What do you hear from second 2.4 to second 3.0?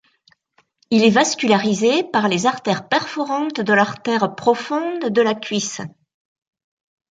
artères